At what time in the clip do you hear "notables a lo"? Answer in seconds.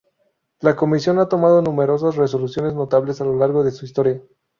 2.73-3.37